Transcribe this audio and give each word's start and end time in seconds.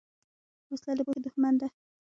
وسله 0.71 0.93
د 0.97 0.99
پوهې 1.05 1.19
دښمن 1.25 1.53
ده 1.61 1.67